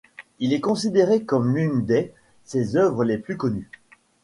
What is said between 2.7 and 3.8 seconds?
œuvres les plus connues.